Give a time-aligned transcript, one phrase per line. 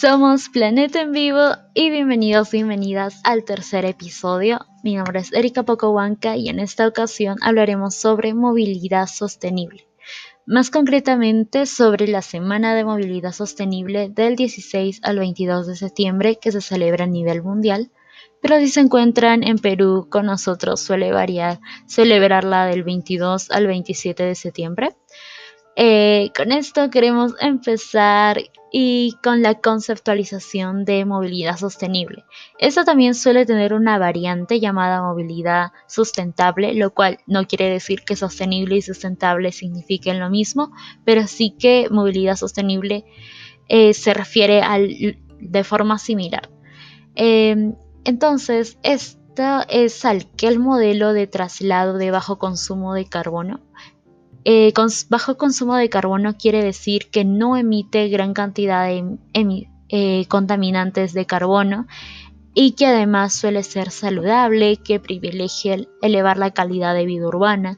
[0.00, 4.60] Somos Planeta en Vivo y bienvenidos, bienvenidas al tercer episodio.
[4.84, 9.88] Mi nombre es Erika Pocohuanca y en esta ocasión hablaremos sobre movilidad sostenible.
[10.46, 16.52] Más concretamente sobre la Semana de Movilidad Sostenible del 16 al 22 de septiembre que
[16.52, 17.90] se celebra a nivel mundial.
[18.40, 24.22] Pero si se encuentran en Perú con nosotros suele variar celebrarla del 22 al 27
[24.22, 24.94] de septiembre.
[25.80, 28.38] Eh, con esto queremos empezar
[28.72, 32.24] y con la conceptualización de movilidad sostenible.
[32.58, 38.16] Esto también suele tener una variante llamada movilidad sustentable, lo cual no quiere decir que
[38.16, 40.72] sostenible y sustentable signifiquen lo mismo,
[41.04, 43.04] pero sí que movilidad sostenible
[43.68, 46.50] eh, se refiere al, de forma similar.
[47.14, 53.67] Em, entonces, esto es aquel modelo de traslado de bajo consumo de carbono
[54.50, 54.72] eh,
[55.10, 61.26] bajo consumo de carbono quiere decir que no emite gran cantidad de eh, contaminantes de
[61.26, 61.86] carbono
[62.54, 67.76] y que además suele ser saludable, que privilegia elevar la calidad de vida urbana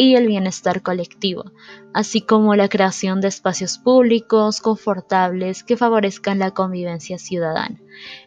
[0.00, 1.50] y el bienestar colectivo,
[1.92, 7.80] así como la creación de espacios públicos confortables que favorezcan la convivencia ciudadana.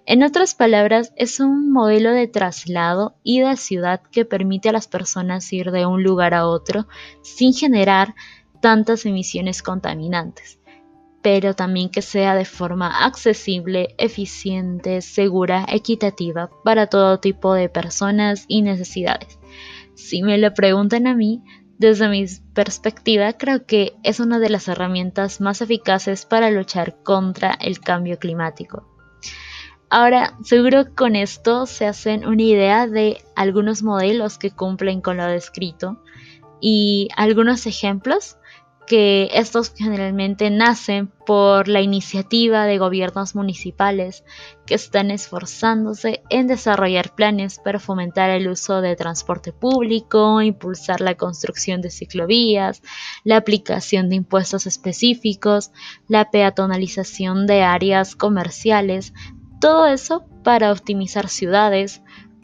[0.05, 4.89] En otras palabras, es un modelo de traslado y de ciudad que permite a las
[4.89, 6.89] personas ir de un lugar a otro
[7.22, 8.16] sin generar
[8.59, 10.59] tantas emisiones contaminantes
[11.23, 18.45] pero también que sea de forma accesible, eficiente, segura, equitativa para todo tipo de personas
[18.47, 19.39] y necesidades.
[19.94, 21.44] Si me lo preguntan a mí,
[21.82, 27.54] desde mi perspectiva, creo que es una de las herramientas más eficaces para luchar contra
[27.60, 28.88] el cambio climático.
[29.90, 35.26] Ahora, seguro con esto se hacen una idea de algunos modelos que cumplen con lo
[35.26, 36.04] descrito
[36.62, 38.38] y algunos ejemplos
[38.88, 44.24] que estos generalmente nacen por la iniciativa de gobiernos municipales
[44.66, 51.16] que están esforzándose en desarrollar planes para fomentar el uso de transporte público, impulsar la
[51.16, 52.81] construcción de ciclovías,
[53.24, 55.72] la aplicación de impuestos específicos,
[56.08, 59.14] la peatonalización de áreas comerciales,
[59.62, 62.02] todo eso para optimizar ciudades,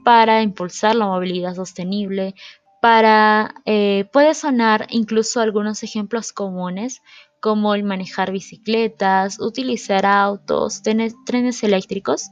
[0.08, 2.34] para impulsar la movilidad sostenible,
[2.82, 7.02] para, eh, puede sonar incluso algunos ejemplos comunes
[7.40, 12.30] como el manejar bicicletas, utilizar autos, trenes eléctricos,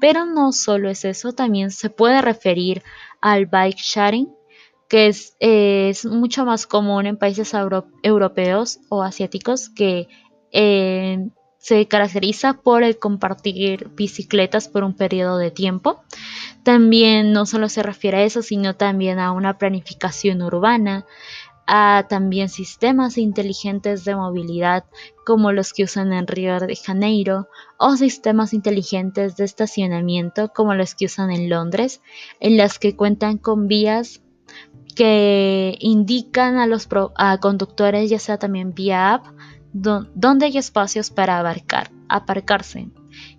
[0.00, 2.82] pero no solo es eso, también se puede referir
[3.20, 4.28] al bike sharing,
[4.88, 7.52] que es, mucho más común en países
[8.02, 10.08] europeos o asiáticos que
[10.50, 11.28] eh,
[11.58, 16.02] se caracteriza por el compartir bicicletas por un periodo de tiempo.
[16.68, 21.06] También no solo se refiere a eso, sino también a una planificación urbana,
[21.66, 24.84] a también sistemas inteligentes de movilidad
[25.24, 27.48] como los que usan en Río de Janeiro
[27.78, 32.02] o sistemas inteligentes de estacionamiento como los que usan en Londres,
[32.38, 34.20] en las que cuentan con vías
[34.94, 36.86] que indican a los
[37.40, 39.24] conductores, ya sea también vía app,
[39.72, 42.90] donde hay espacios para abarcar, aparcarse.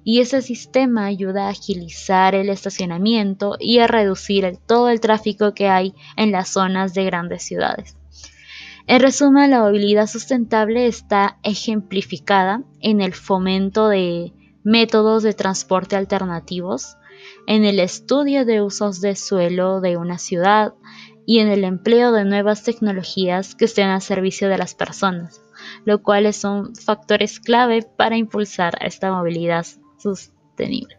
[0.03, 5.67] Y ese sistema ayuda a agilizar el estacionamiento y a reducir todo el tráfico que
[5.67, 7.95] hay en las zonas de grandes ciudades.
[8.87, 16.97] En resumen, la movilidad sustentable está ejemplificada en el fomento de métodos de transporte alternativos,
[17.45, 20.73] en el estudio de usos de suelo de una ciudad
[21.25, 25.41] y en el empleo de nuevas tecnologías que estén al servicio de las personas
[25.85, 29.65] lo cual son factores clave para impulsar esta movilidad
[29.97, 30.97] sostenible.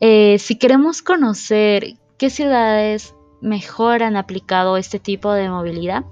[0.00, 6.04] Eh, si queremos conocer qué ciudades mejor han aplicado este tipo de movilidad,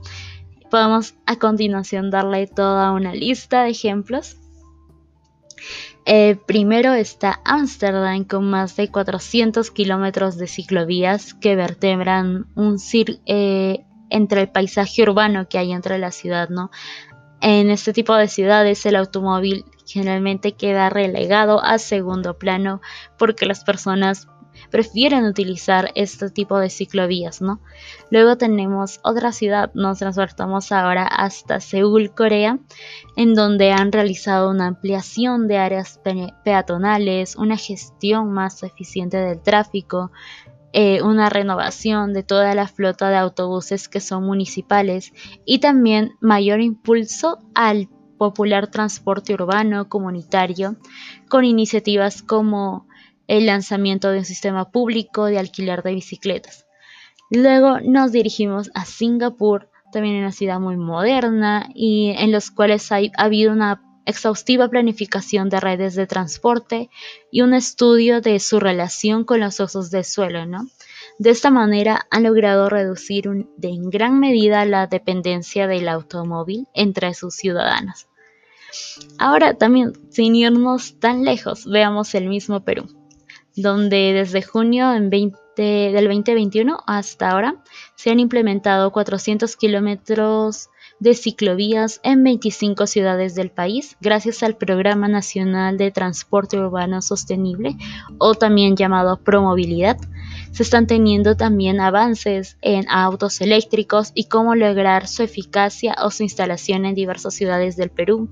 [0.71, 4.37] podemos a continuación darle toda una lista de ejemplos.
[6.07, 13.21] Eh, primero está Ámsterdam con más de 400 kilómetros de ciclovías que vertebran un cir
[13.25, 16.71] eh, entre el paisaje urbano que hay entre la ciudad, ¿no?
[17.41, 22.81] En este tipo de ciudades el automóvil generalmente queda relegado a segundo plano
[23.19, 24.29] porque las personas
[24.71, 27.61] prefieren utilizar este tipo de ciclovías, ¿no?
[28.11, 32.59] Luego tenemos otra ciudad, nos transportamos ahora hasta Seúl, Corea,
[33.17, 36.01] en donde han realizado una ampliación de áreas
[36.45, 40.11] peatonales, una gestión más eficiente del tráfico,
[40.77, 45.13] eh, una renovación de toda la flota de autobuses que son municipales
[45.47, 47.89] y también mayor impulso al
[48.19, 50.75] popular transporte urbano comunitario
[51.29, 52.89] con iniciativas como
[53.29, 56.67] el lanzamiento de un sistema público de alquiler de bicicletas.
[57.31, 62.99] Luego nos dirigimos a Singapur, también una ciudad muy moderna y en los cuales ha
[63.17, 66.91] habido una exhaustiva planificación de redes de transporte
[67.31, 70.67] y un estudio de su relación con los usos del suelo, ¿no?
[71.19, 77.35] De esta manera han logrado reducir en gran medida la dependencia del automóvil entre sus
[77.35, 78.09] ciudadanos.
[79.19, 82.89] Ahora también, sin irnos tan lejos, veamos el mismo Perú,
[83.55, 87.63] donde desde junio del 2021 hasta ahora
[87.95, 90.71] se han implementado 400 kilómetros
[91.01, 97.77] de ciclovías en 25 ciudades del país gracias al Programa Nacional de Transporte Urbano Sostenible
[98.19, 99.97] o también llamado Promovilidad.
[100.53, 106.23] Se están teniendo también avances en autos eléctricos y cómo lograr su eficacia o su
[106.23, 108.29] instalación en diversas ciudades del Perú.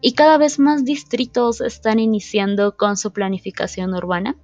[0.00, 4.36] Y cada vez más distritos están iniciando con su planificación urbana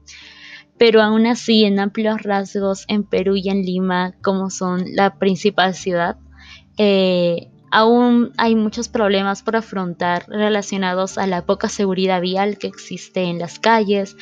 [0.79, 5.75] pero aún así en amplios rasgos en Perú y en Lima, como son la principal
[5.75, 6.19] ciudad,
[6.79, 13.25] eh, Aún hay muchos problemas por afrontar relacionados a la poca seguridad vial que existe
[13.25, 14.17] en las calles.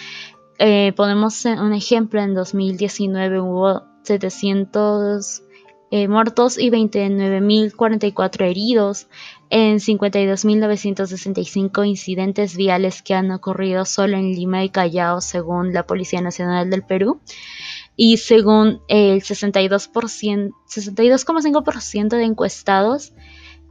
[0.59, 5.43] Eh, ponemos un ejemplo, en 2019 hubo 700
[5.91, 9.07] eh, muertos y 29.044 heridos
[9.51, 16.21] en 52.965 incidentes viales que han ocurrido solo en Lima y Callao, según la Policía
[16.21, 17.21] Nacional del Perú
[17.97, 23.13] y según el 62%, 62,5% de encuestados,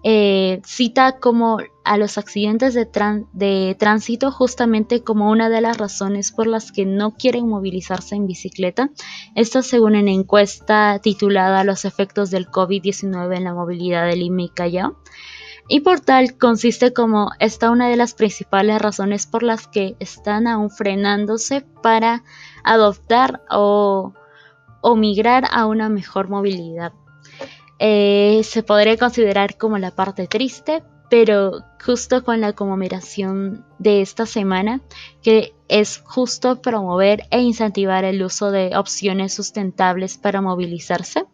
[0.07, 2.87] eh, cita como a los accidentes de,
[3.33, 8.27] de, tránsito justamente como una de las razones por las que no quieren movilizarse en
[8.27, 8.91] bicicleta.
[9.33, 14.49] Esto según una encuesta titulada Los efectos del COVID-19 en la movilidad de Lima y
[14.49, 14.95] Callao.
[15.67, 20.47] Y por tal consiste como esta una de las principales razones por las que están
[20.47, 22.23] aún frenándose para
[22.63, 24.13] adoptar o,
[24.95, 26.93] migrar a una mejor movilidad.
[27.79, 34.27] Eh, se podría considerar como la parte triste, pero justo con la conmemoración de esta
[34.27, 34.81] semana,
[35.23, 41.25] que es justo promover e incentivar el uso de opciones sustentables para movilizarse.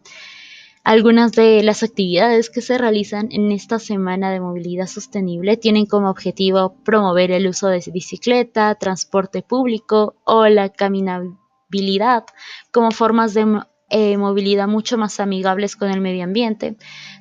[0.84, 6.10] Algunas de las actividades que se realizan en esta semana de movilidad sostenible tienen como
[6.10, 12.24] objetivo promover el uso de bicicleta, transporte público o la caminabilidad
[12.72, 16.76] como formas de eh, movilidad mucho más amigables con el medio ambiente.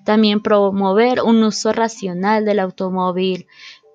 [0.05, 3.45] También promover un uso racional del automóvil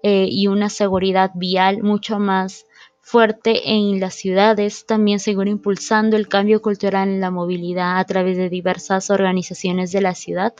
[0.05, 2.67] eh, y una seguridad vial mucho más
[3.07, 8.37] fuerte en las ciudades, también seguir impulsando el cambio cultural en la movilidad a través
[8.37, 10.55] de diversas organizaciones de la ciudad.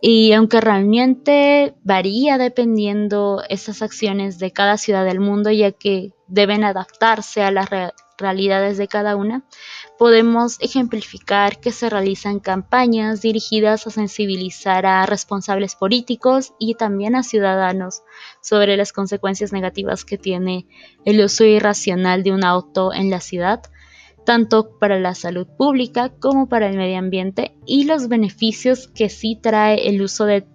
[0.00, 6.62] Y aunque realmente varía dependiendo esas acciones de cada ciudad del mundo, ya que deben
[6.62, 7.68] adaptarse a las
[8.16, 9.42] realidades de cada una,
[10.00, 17.22] podemos ejemplificar que se realizan campañas dirigidas a sensibilizar a responsables políticos y también a
[17.22, 18.02] ciudadanos
[18.40, 20.66] sobre las consecuencias negativas que tiene
[21.04, 23.60] el uso irracional de un auto en la ciudad,
[24.24, 29.38] tanto para la salud pública como para el medio ambiente y los beneficios que sí
[29.38, 30.46] trae el uso de,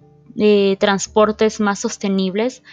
[0.80, 2.64] transportes más sostenibles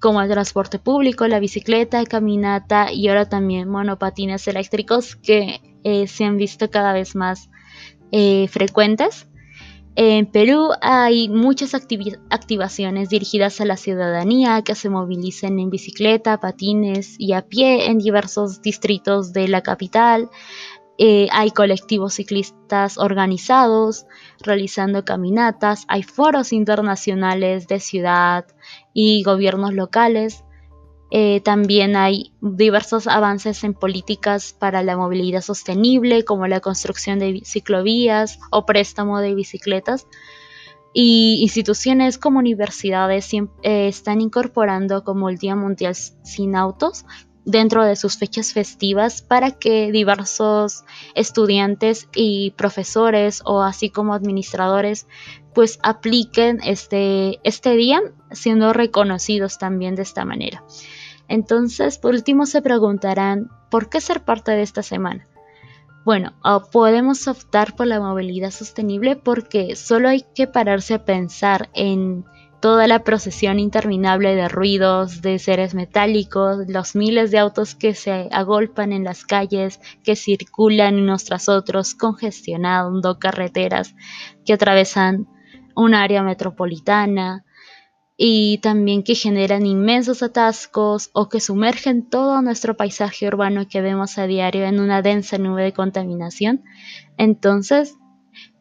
[0.00, 6.24] como el transporte público, la bicicleta, caminata y ahora también monopatines eléctricos que eh, se
[6.24, 7.50] han visto cada vez más
[8.10, 9.28] eh, frecuentes.
[9.94, 17.16] En Perú hay muchas activaciones dirigidas a la ciudadanía que se movilicen en bicicleta, patines
[17.18, 20.30] y a pie en diversos distritos de la capital.
[20.96, 24.06] Eh, hay colectivos ciclistas organizados
[24.40, 28.46] realizando caminatas, hay foros internacionales de ciudad
[28.94, 30.44] y gobiernos locales
[31.14, 37.42] eh, también hay diversos avances en políticas para la movilidad sostenible, como la construcción de
[37.44, 40.06] ciclovías o préstamo de bicicletas.
[40.94, 47.04] Y instituciones como universidades eh, están incorporando como el Día Mundial sin Autos
[47.44, 55.06] dentro de sus fechas festivas para que diversos estudiantes y profesores o así como administradores
[55.52, 58.00] pues apliquen este, este día
[58.30, 60.64] siendo reconocidos también de esta manera.
[61.32, 65.26] Entonces, por último, se preguntarán, ¿por qué ser parte de esta semana?
[66.04, 66.34] Bueno,
[66.70, 72.26] podemos optar por la movilidad sostenible porque solo hay que pararse a pensar en
[72.60, 78.28] toda la procesión interminable de ruidos, de seres metálicos, los miles de autos que se
[78.30, 83.94] agolpan en las calles, que circulan unos tras otros, congestionando carreteras
[84.44, 85.26] que atravesan
[85.74, 87.46] un área metropolitana,
[88.16, 94.18] y también que generan inmensos atascos o que sumergen todo nuestro paisaje urbano que vemos
[94.18, 96.62] a diario en una densa nube de contaminación.
[97.16, 97.96] Entonces,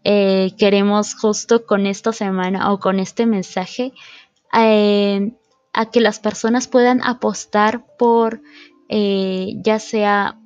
[0.03, 3.93] eh, queremos justo con esta semana o con este mensaje
[4.57, 5.33] eh,
[5.73, 8.41] a que las personas puedan apostar por
[8.89, 10.39] eh, ya sea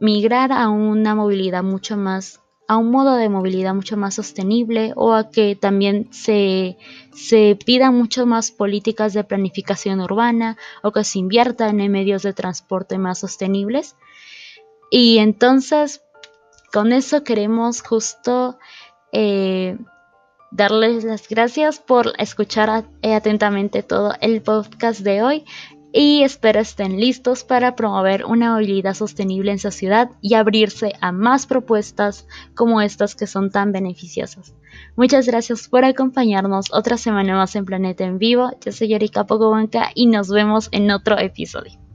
[0.00, 5.14] migrar a una movilidad mucho más a un modo de movilidad mucho más sostenible o
[5.14, 6.76] a que también se,
[7.14, 12.34] se pidan mucho más políticas de planificación urbana o que se inviertan en medios de
[12.34, 13.96] transporte más sostenibles.
[14.90, 16.02] Y entonces,
[16.70, 18.58] con eso queremos justo
[19.12, 19.78] eh,
[20.50, 25.44] darles las gracias por escuchar atentamente todo el podcast de hoy
[25.92, 31.12] y espero estén listos para promover una movilidad sostenible en su ciudad y abrirse a
[31.12, 34.54] más propuestas como estas que son tan beneficiosas.
[34.96, 38.50] Muchas gracias por acompañarnos otra semana más en Planeta en Vivo.
[38.64, 41.87] Yo soy Erika Pogobanca y nos vemos en otro episodio.